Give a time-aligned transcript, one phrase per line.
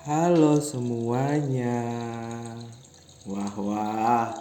[0.00, 1.84] Halo semuanya.
[3.28, 4.32] Wah, wah.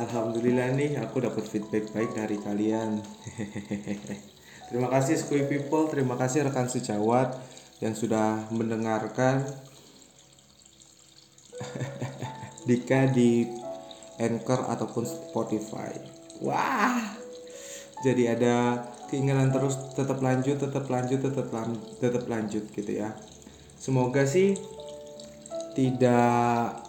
[0.00, 2.96] Alhamdulillah nih aku dapat feedback baik dari kalian.
[4.72, 7.36] terima kasih Squee People, terima kasih rekan sejawat
[7.84, 9.44] yang sudah mendengarkan
[12.68, 13.44] Dika di
[14.16, 16.00] Anchor ataupun Spotify.
[16.40, 16.96] Wah.
[18.00, 23.12] Jadi ada keinginan terus tetap lanjut, tetap lanjut, tetap lan- tetap lanjut gitu ya.
[23.76, 24.77] Semoga sih
[25.78, 26.82] tidak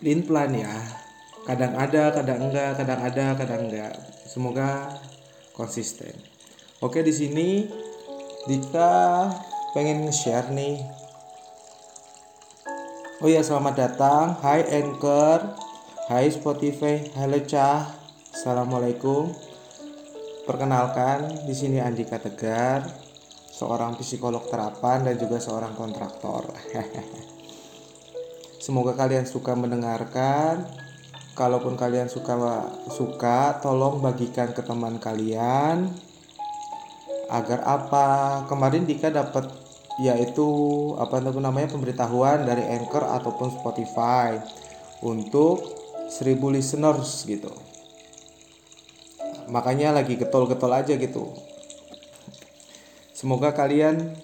[0.00, 0.72] lin plan ya.
[1.44, 3.92] Kadang ada, kadang enggak, kadang ada, kadang enggak.
[4.24, 4.96] Semoga
[5.52, 6.16] konsisten.
[6.80, 7.68] Oke, di sini
[8.48, 9.28] Dika
[9.76, 10.80] pengen nge-share nih.
[13.20, 14.40] Oh ya, selamat datang.
[14.40, 15.52] Hai Anchor.
[16.08, 17.12] Hai Spotify.
[17.12, 17.92] Halo Cah.
[18.32, 19.36] Assalamualaikum.
[20.48, 22.88] Perkenalkan, di sini Andika Tegar,
[23.60, 26.48] seorang psikolog terapan dan juga seorang kontraktor.
[28.64, 30.64] Semoga kalian suka mendengarkan.
[31.36, 32.36] Kalaupun kalian suka
[32.88, 35.92] suka, tolong bagikan ke teman kalian.
[37.28, 38.08] Agar apa?
[38.48, 39.48] Kemarin Dika dapat
[40.00, 40.48] yaitu
[40.96, 44.40] apa namanya pemberitahuan dari Anchor ataupun Spotify
[45.04, 45.60] untuk
[46.08, 47.52] 1000 listeners gitu.
[49.52, 51.49] Makanya lagi getol-getol aja gitu.
[53.20, 54.16] Semoga kalian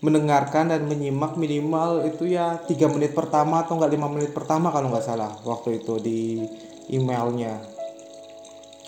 [0.00, 4.88] mendengarkan dan menyimak minimal itu ya tiga menit pertama atau enggak lima menit pertama kalau
[4.88, 6.40] nggak salah waktu itu di
[6.88, 7.60] emailnya.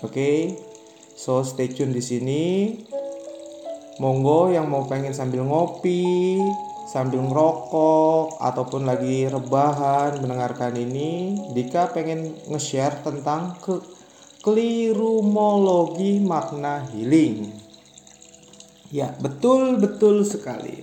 [0.01, 0.37] Oke, okay?
[1.13, 2.43] so stay tune di sini.
[4.01, 6.41] Monggo yang mau pengen sambil ngopi,
[6.89, 13.77] sambil ngerokok ataupun lagi rebahan mendengarkan ini, Dika pengen nge-share tentang ke
[14.41, 17.64] kelirumologi makna healing.
[18.95, 20.79] Ya, betul betul sekali.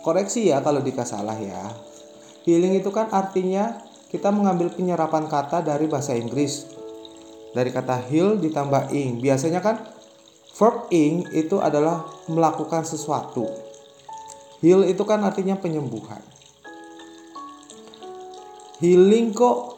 [0.00, 1.60] Koreksi ya kalau Dika salah ya.
[2.48, 6.64] Healing itu kan artinya kita mengambil penyerapan kata dari bahasa Inggris.
[7.52, 9.20] Dari kata heal ditambah ing.
[9.20, 9.84] Biasanya kan
[10.56, 13.44] verb ing itu adalah melakukan sesuatu.
[14.64, 16.24] Heal itu kan artinya penyembuhan.
[18.80, 19.73] Healing kok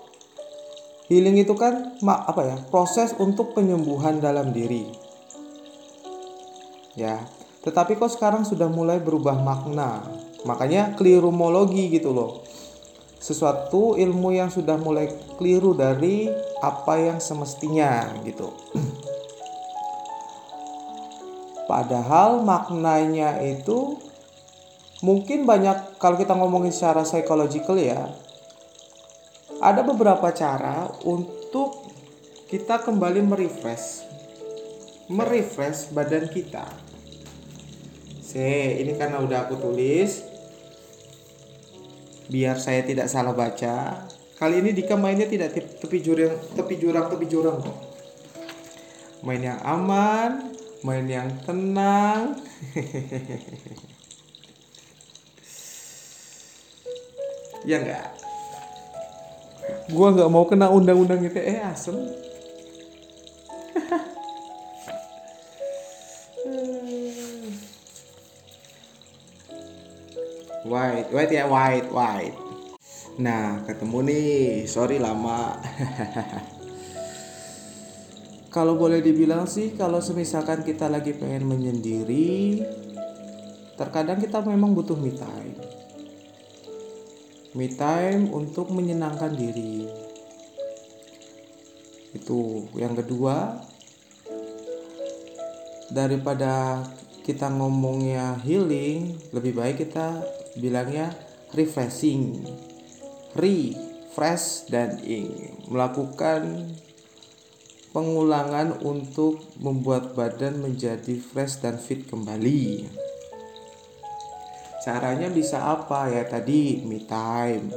[1.07, 2.57] healing itu kan apa ya?
[2.71, 4.87] proses untuk penyembuhan dalam diri.
[6.97, 7.21] Ya,
[7.61, 10.01] tetapi kok sekarang sudah mulai berubah makna.
[10.47, 12.47] Makanya klirumologi gitu loh
[13.27, 16.31] sesuatu ilmu yang sudah mulai keliru dari
[16.63, 18.55] apa yang semestinya gitu.
[21.71, 23.99] Padahal maknanya itu
[25.03, 28.07] mungkin banyak kalau kita ngomongin secara psychological ya.
[29.67, 31.91] Ada beberapa cara untuk
[32.47, 34.07] kita kembali merefresh
[35.11, 36.67] merefresh badan kita.
[38.23, 40.23] Se, ini karena udah aku tulis
[42.27, 44.07] biar saya tidak salah baca.
[44.37, 47.77] Kali ini Dika mainnya tidak tepi jurang, tepi jurang, tepi jurang kok.
[49.25, 50.53] Main yang aman,
[50.85, 52.37] main yang tenang.
[57.71, 58.16] ya enggak?
[59.87, 61.95] Gua nggak mau kena undang-undang ITE asem.
[70.67, 72.35] White, white ya, white, white.
[73.23, 74.67] Nah, ketemu nih.
[74.67, 75.55] Sorry lama.
[78.55, 82.67] kalau boleh dibilang sih, kalau semisalkan kita lagi pengen menyendiri,
[83.79, 85.15] terkadang kita memang butuh me.
[87.57, 89.89] Me time untuk menyenangkan diri.
[92.13, 93.65] Itu yang kedua.
[95.89, 96.85] Daripada
[97.25, 100.21] kita ngomongnya healing, lebih baik kita
[100.61, 101.17] bilangnya
[101.57, 102.45] refreshing
[103.37, 106.73] refresh dan ing melakukan
[107.93, 112.85] pengulangan untuk membuat badan menjadi fresh dan fit kembali
[114.87, 116.07] caranya bisa apa?
[116.07, 117.75] Ya tadi me time.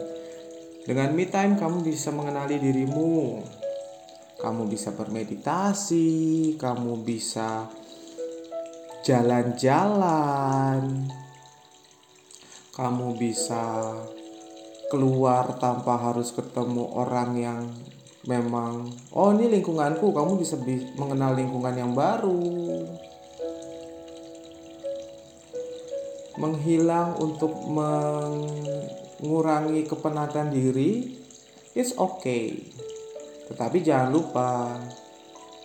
[0.86, 3.42] Dengan me time kamu bisa mengenali dirimu.
[4.38, 6.08] Kamu bisa bermeditasi
[6.62, 7.66] kamu bisa
[9.02, 11.10] jalan-jalan.
[12.78, 13.98] Kamu bisa
[14.94, 17.64] keluar tanpa harus ketemu orang yang
[18.30, 18.86] memang
[19.18, 20.14] oh ini lingkunganku.
[20.14, 20.62] Kamu bisa
[20.94, 23.09] mengenal lingkungan yang baru
[26.40, 31.20] menghilang untuk mengurangi kepenatan diri
[31.76, 32.64] it's okay
[33.52, 34.80] tetapi jangan lupa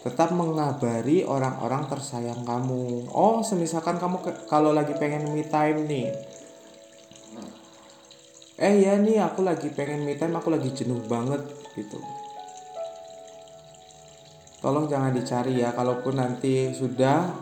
[0.04, 3.08] tetap mengabari orang-orang tersayang kamu.
[3.08, 6.12] Oh, semisalkan kamu ke- kalau lagi pengen me time nih.
[8.60, 11.40] Eh ya nih aku lagi pengen me time, aku lagi jenuh banget
[11.72, 11.96] gitu.
[14.60, 17.32] Tolong jangan dicari ya, kalaupun nanti sudah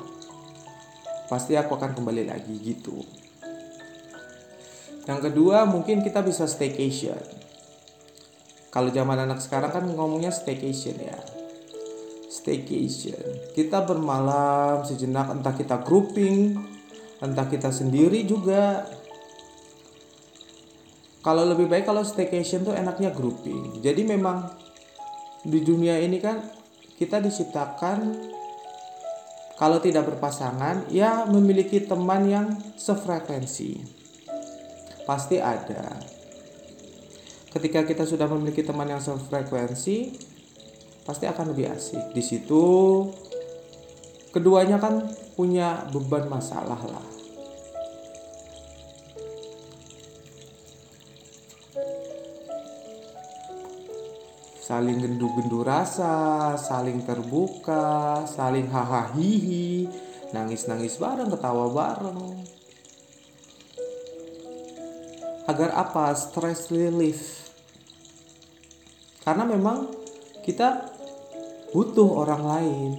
[1.26, 3.02] pasti aku akan kembali lagi gitu.
[5.06, 7.18] Yang kedua, mungkin kita bisa staycation.
[8.72, 11.18] Kalau zaman anak sekarang kan ngomongnya staycation ya.
[12.30, 13.52] Staycation.
[13.52, 16.56] Kita bermalam sejenak entah kita grouping,
[17.20, 18.88] entah kita sendiri juga.
[21.22, 23.84] Kalau lebih baik kalau staycation tuh enaknya grouping.
[23.84, 24.48] Jadi memang
[25.42, 26.42] di dunia ini kan
[26.98, 28.30] kita diciptakan
[29.58, 34.01] kalau tidak berpasangan ya memiliki teman yang sefrekuensi.
[35.02, 35.98] Pasti ada.
[37.52, 40.16] Ketika kita sudah memiliki teman yang sefrekuensi,
[41.04, 42.16] pasti akan lebih asik.
[42.16, 42.64] Di situ
[44.32, 47.06] keduanya kan punya beban masalah lah.
[54.62, 59.12] Saling gendu-gendu rasa, saling terbuka, saling hahaha
[60.32, 62.51] nangis-nangis bareng, ketawa bareng.
[65.46, 66.14] Agar apa?
[66.14, 67.50] Stress relief.
[69.22, 69.90] Karena memang
[70.42, 70.90] kita
[71.70, 72.90] butuh orang lain.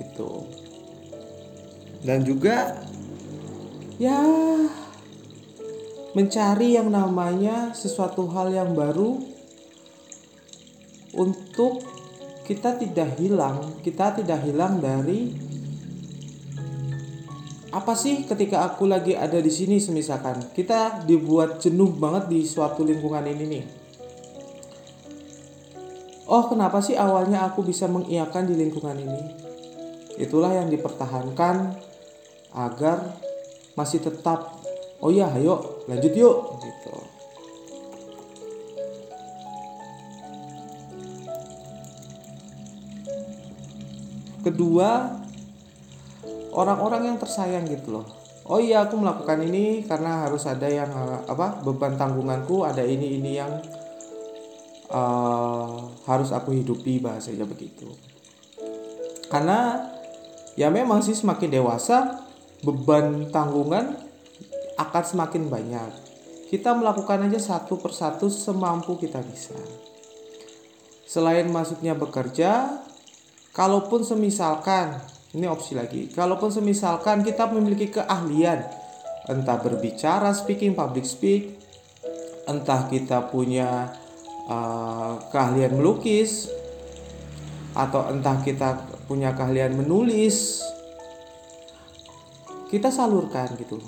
[0.00, 0.30] Gitu.
[2.00, 2.80] Dan juga
[4.00, 4.24] ya
[6.16, 9.20] mencari yang namanya sesuatu hal yang baru
[11.14, 11.84] untuk
[12.48, 15.30] kita tidak hilang, kita tidak hilang dari
[17.70, 22.82] apa sih ketika aku lagi ada di sini semisalkan kita dibuat jenuh banget di suatu
[22.82, 23.64] lingkungan ini nih.
[26.30, 29.22] Oh, kenapa sih awalnya aku bisa mengiakan di lingkungan ini?
[30.14, 31.74] Itulah yang dipertahankan
[32.54, 33.18] agar
[33.78, 34.58] masih tetap
[35.00, 36.94] oh ya ayo lanjut yuk gitu
[44.42, 45.19] kedua
[46.54, 48.06] orang-orang yang tersayang gitu loh
[48.50, 50.90] oh iya aku melakukan ini karena harus ada yang
[51.26, 53.52] apa beban tanggunganku ada ini ini yang
[54.90, 57.90] uh, harus aku hidupi bahasanya begitu
[59.30, 59.86] karena
[60.58, 62.26] ya memang sih semakin dewasa
[62.66, 64.10] beban tanggungan
[64.80, 65.90] akan semakin banyak.
[66.48, 69.54] Kita melakukan aja satu persatu semampu kita bisa.
[71.06, 72.82] Selain masuknya bekerja,
[73.54, 74.98] kalaupun semisalkan,
[75.30, 78.66] ini opsi lagi, kalaupun semisalkan kita memiliki keahlian,
[79.30, 81.54] entah berbicara, speaking, public speak,
[82.50, 83.94] entah kita punya
[84.50, 86.50] uh, keahlian melukis,
[87.78, 90.66] atau entah kita punya keahlian menulis,
[92.70, 93.78] kita salurkan gitu.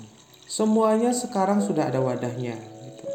[0.47, 3.07] Semuanya sekarang sudah ada wadahnya gitu.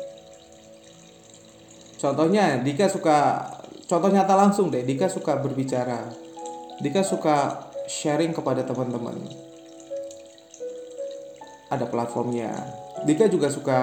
[2.01, 3.47] contohnya Dika suka
[3.85, 4.83] contoh nyata langsung deh.
[4.83, 6.09] Dika suka berbicara.
[6.81, 9.17] Dika suka sharing kepada teman-teman.
[11.73, 12.53] Ada platformnya.
[13.09, 13.79] Dika juga suka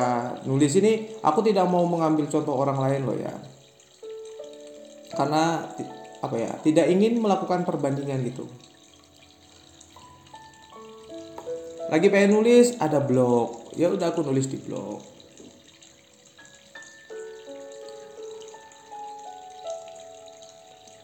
[0.46, 3.34] nulis ini aku tidak mau mengambil contoh orang lain loh ya.
[5.16, 5.66] Karena
[6.22, 8.46] apa ya tidak ingin melakukan perbandingan gitu.
[11.89, 13.74] Lagi pengen nulis ada blog.
[13.77, 15.01] Ya udah aku nulis di blog.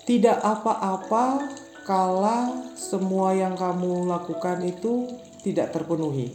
[0.02, 5.10] Tidak apa-apa kala semua yang kamu lakukan itu
[5.42, 6.30] tidak terpenuhi.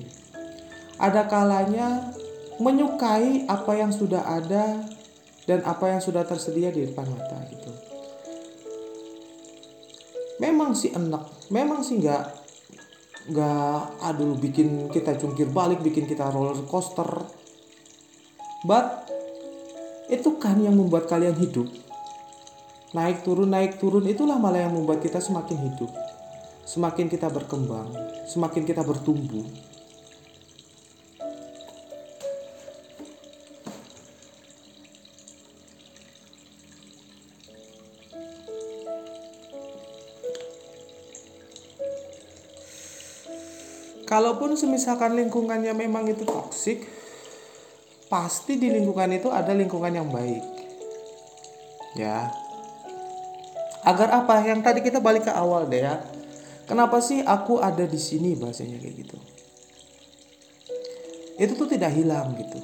[0.97, 2.11] Ada kalanya
[2.57, 4.81] menyukai apa yang sudah ada
[5.45, 7.71] dan apa yang sudah tersedia di depan mata gitu.
[10.43, 12.25] Memang sih enak memang sih nggak
[13.27, 17.09] nggak aduh bikin kita jungkir balik bikin kita roller coaster.
[18.67, 19.07] But
[20.11, 21.86] itu kan yang membuat kalian hidup
[22.97, 25.93] naik turun naik turun itulah malah yang membuat kita semakin hidup.
[26.65, 29.47] Semakin kita berkembang semakin kita bertumbuh.
[44.07, 46.87] Kalaupun semisalkan lingkungannya memang itu toksik
[48.07, 50.45] pasti di lingkungan itu ada lingkungan yang baik.
[51.99, 52.46] Ya
[53.83, 54.41] agar apa?
[54.47, 56.01] Yang tadi kita balik ke awal deh ya.
[56.67, 58.35] Kenapa sih aku ada di sini?
[58.35, 59.19] Bahasanya kayak gitu.
[61.37, 62.59] Itu tuh tidak hilang gitu.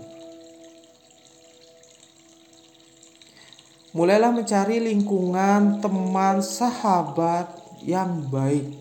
[3.93, 7.53] Mulailah mencari lingkungan teman, sahabat
[7.85, 8.81] yang baik.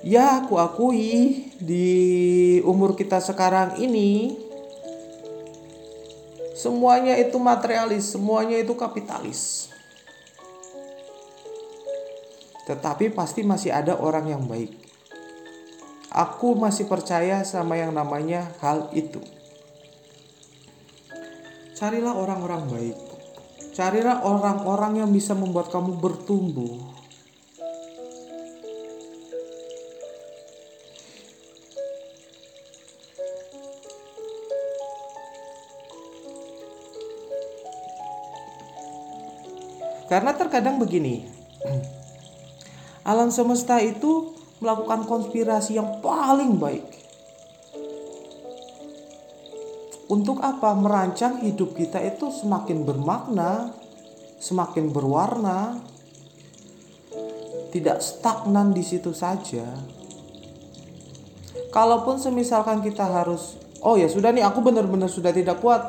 [0.00, 1.88] Ya, aku akui di
[2.64, 4.38] umur kita sekarang ini
[6.56, 9.68] semuanya itu materialis, semuanya itu kapitalis.
[12.66, 14.74] Tetapi pasti masih ada orang yang baik.
[16.10, 19.20] Aku masih percaya sama yang namanya hal itu.
[21.76, 22.96] Carilah orang-orang baik.
[23.76, 26.95] Carilah orang-orang yang bisa membuat kamu bertumbuh.
[40.06, 41.26] Karena terkadang begini,
[43.10, 46.86] alam semesta itu melakukan konspirasi yang paling baik.
[50.06, 50.70] Untuk apa?
[50.78, 53.74] Merancang hidup kita itu semakin bermakna,
[54.38, 55.82] semakin berwarna,
[57.74, 59.66] tidak stagnan di situ saja.
[61.74, 65.82] Kalaupun semisalkan kita harus, oh ya sudah nih aku benar-benar sudah tidak kuat.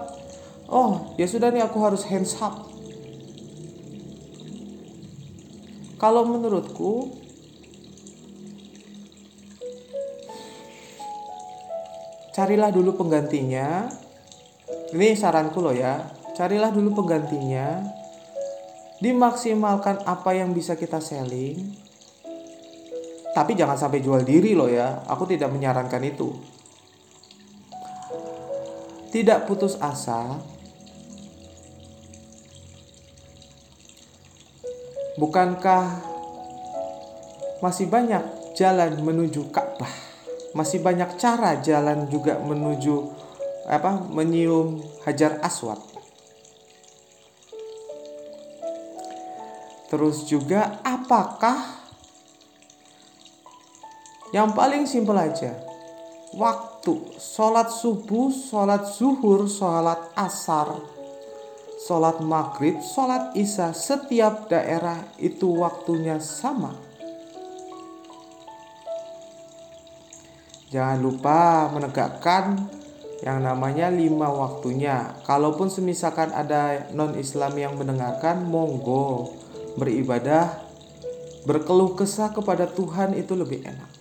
[0.68, 2.67] Oh ya sudah nih aku harus hands up.
[5.98, 7.10] Kalau menurutku
[12.38, 13.90] carilah dulu penggantinya.
[14.94, 16.06] Ini saranku loh ya.
[16.38, 17.82] Carilah dulu penggantinya.
[19.02, 21.74] Dimaksimalkan apa yang bisa kita selling.
[23.34, 25.02] Tapi jangan sampai jual diri loh ya.
[25.10, 26.30] Aku tidak menyarankan itu.
[29.10, 30.38] Tidak putus asa
[35.18, 35.98] bukankah
[37.60, 38.22] masih banyak
[38.54, 39.90] jalan menuju Ka'bah?
[40.54, 43.12] Masih banyak cara jalan juga menuju
[43.68, 45.82] apa menyium hajar aswad.
[49.88, 51.58] Terus juga apakah
[54.32, 55.56] yang paling simpel aja?
[56.36, 60.97] Waktu sholat subuh sholat zuhur sholat asar
[61.88, 66.76] sholat maghrib sholat isya setiap daerah itu waktunya sama
[70.68, 72.68] jangan lupa menegakkan
[73.22, 75.18] yang namanya lima waktunya.
[75.26, 79.34] Kalaupun semisalkan ada non Islam yang mendengarkan, monggo
[79.78, 80.62] beribadah,
[81.46, 83.92] berkeluh kesah kepada Tuhan itu lebih enak.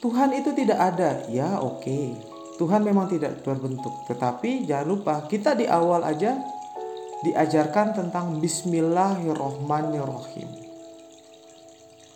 [0.00, 1.82] Tuhan itu tidak ada, ya oke.
[1.82, 2.35] Okay.
[2.56, 6.40] Tuhan memang tidak berbentuk, tetapi jangan lupa kita di awal aja
[7.20, 10.64] diajarkan tentang Bismillahirrohmanirrohim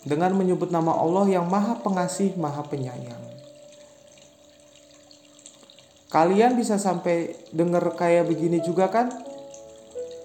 [0.04, 3.20] dengan menyebut nama Allah yang Maha Pengasih, Maha Penyayang.
[6.10, 9.12] Kalian bisa sampai dengar kayak begini juga kan?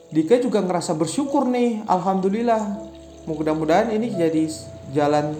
[0.10, 2.79] Dika juga ngerasa bersyukur nih, alhamdulillah.
[3.27, 4.50] Mudah-mudahan ini jadi
[4.95, 5.36] jalan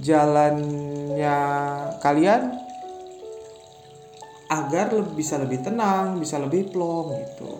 [0.00, 1.36] jalannya
[2.00, 2.56] kalian
[4.50, 7.54] agar bisa lebih tenang, bisa lebih plong gitu.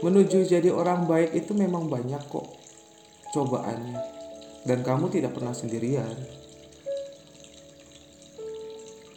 [0.00, 2.48] Menuju jadi orang baik itu memang banyak kok
[3.36, 4.00] cobaannya.
[4.64, 6.16] Dan kamu tidak pernah sendirian.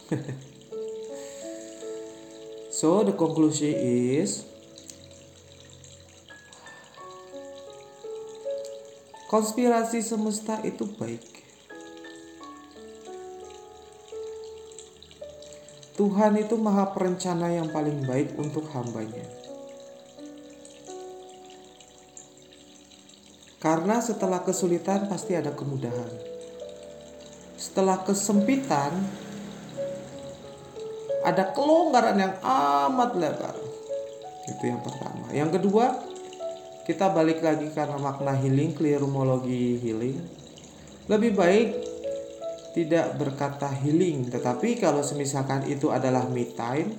[2.78, 4.46] so the conclusion is
[9.26, 11.26] konspirasi semesta itu baik.
[15.98, 19.26] Tuhan itu maha perencana yang paling baik untuk hambanya.
[23.58, 26.14] Karena setelah kesulitan pasti ada kemudahan.
[27.58, 28.94] Setelah kesempitan
[31.28, 33.56] ada kelonggaran yang amat lebar.
[34.48, 35.28] Itu yang pertama.
[35.36, 35.92] Yang kedua,
[36.88, 40.24] kita balik lagi karena makna healing, klirumologi healing.
[41.12, 41.70] Lebih baik
[42.72, 46.96] tidak berkata healing, tetapi kalau semisalkan itu adalah me time,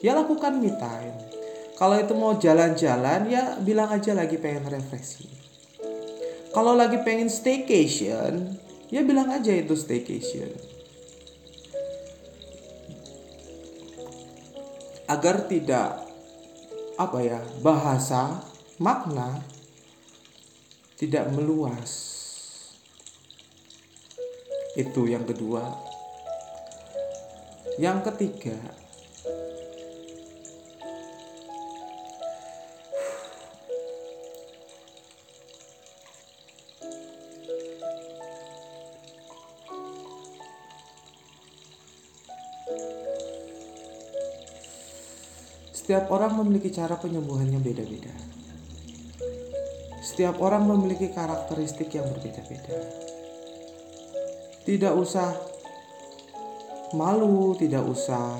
[0.00, 1.16] ya lakukan me time.
[1.76, 5.28] Kalau itu mau jalan-jalan, ya bilang aja lagi pengen refreshing.
[6.56, 8.56] Kalau lagi pengen staycation,
[8.88, 10.75] ya bilang aja itu staycation.
[15.06, 16.02] Agar tidak
[16.98, 18.42] apa ya, bahasa,
[18.82, 19.38] makna
[20.96, 22.16] tidak meluas.
[24.76, 25.62] Itu yang kedua.
[27.76, 28.56] Yang ketiga,
[45.86, 48.10] Setiap orang memiliki cara penyembuhannya beda-beda.
[50.02, 52.74] Setiap orang memiliki karakteristik yang berbeda-beda.
[54.66, 55.30] Tidak usah
[56.90, 58.34] malu, tidak usah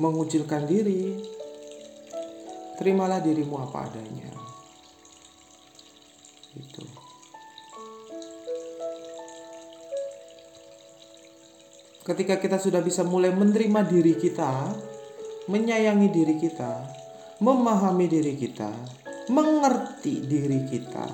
[0.00, 1.28] mengucilkan diri.
[2.80, 4.32] Terimalah dirimu apa adanya.
[12.10, 14.74] Ketika kita sudah bisa mulai menerima diri kita,
[15.46, 16.82] menyayangi diri kita,
[17.38, 18.66] memahami diri kita,
[19.30, 21.06] mengerti diri kita,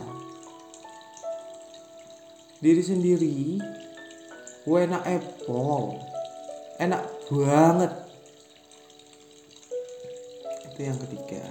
[2.65, 3.61] diri sendiri,
[4.65, 6.01] enak apple,
[6.81, 7.93] enak banget.
[10.73, 11.45] Itu yang ketiga.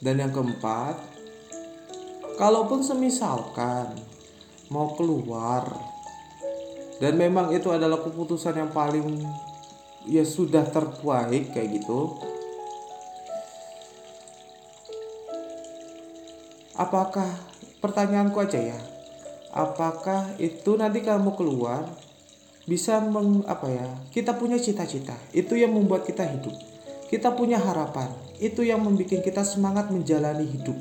[0.00, 0.96] Dan yang keempat,
[2.40, 4.14] kalaupun semisalkan
[4.68, 5.68] mau keluar.
[7.02, 9.24] Dan memang itu adalah keputusan yang paling
[10.06, 12.16] ya sudah terbaik kayak gitu.
[16.74, 17.28] Apakah
[17.82, 18.78] pertanyaanku aja ya
[19.54, 21.86] apakah itu nanti kamu keluar
[22.66, 26.52] bisa meng, apa ya kita punya cita-cita itu yang membuat kita hidup.
[27.06, 28.10] Kita punya harapan
[28.42, 30.74] itu yang membuat kita semangat menjalani hidup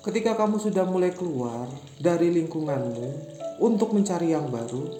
[0.00, 1.68] Ketika kamu sudah mulai keluar
[2.00, 4.96] dari lingkunganmu untuk mencari yang baru,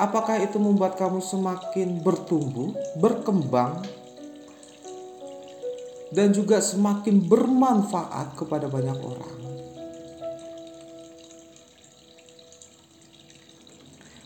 [0.00, 3.84] apakah itu membuat kamu semakin bertumbuh, berkembang,
[6.08, 9.36] dan juga semakin bermanfaat kepada banyak orang?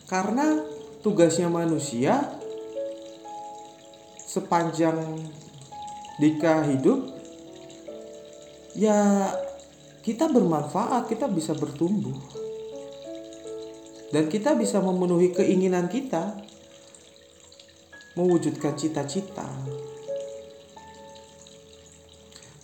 [0.06, 0.62] Karena
[1.02, 2.38] tugasnya manusia
[4.30, 5.18] sepanjang
[6.22, 7.00] Dika hidup
[8.78, 9.26] ya
[10.02, 12.18] kita bermanfaat, kita bisa bertumbuh.
[14.12, 16.36] Dan kita bisa memenuhi keinginan kita,
[18.18, 19.46] mewujudkan cita-cita.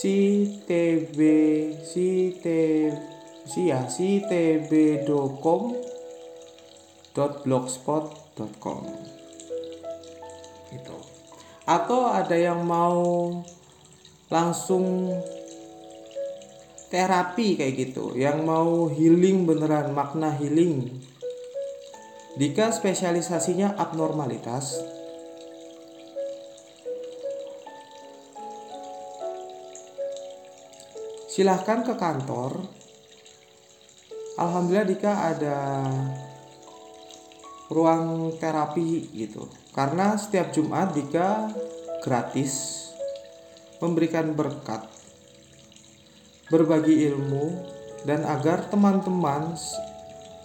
[0.00, 1.18] ctb
[1.84, 2.46] ct
[3.44, 5.62] si ya ctb.com
[7.44, 8.82] blogspot.com
[10.70, 10.99] itu
[11.70, 13.30] atau ada yang mau
[14.26, 15.14] langsung
[16.90, 18.18] terapi kayak gitu?
[18.18, 20.98] Yang mau healing beneran makna healing.
[22.34, 24.82] Dika spesialisasinya abnormalitas.
[31.30, 32.66] Silahkan ke kantor.
[34.34, 35.58] Alhamdulillah Dika ada
[37.70, 39.46] ruang terapi gitu.
[39.70, 41.54] Karena setiap Jumat Dika
[42.02, 42.84] gratis
[43.78, 44.84] memberikan berkat
[46.50, 47.62] berbagi ilmu
[48.04, 49.54] dan agar teman-teman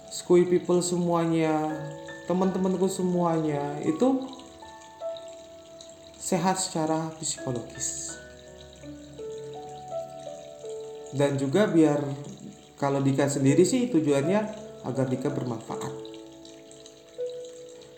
[0.06, 1.76] Skui people semuanya
[2.24, 4.24] teman-temanku semuanya itu
[6.16, 8.16] sehat secara psikologis.
[11.12, 12.00] Dan juga biar
[12.80, 14.40] kalau Dika sendiri sih tujuannya
[14.88, 16.05] agar Dika bermanfaat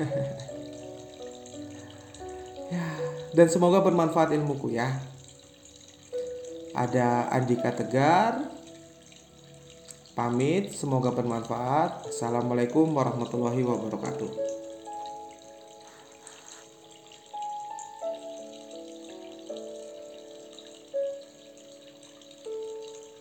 [2.75, 2.87] ya,
[3.35, 4.95] dan semoga bermanfaat ilmuku ya.
[6.71, 8.47] Ada Andika Tegar.
[10.17, 12.09] Pamit, semoga bermanfaat.
[12.09, 14.46] Assalamualaikum warahmatullahi wabarakatuh.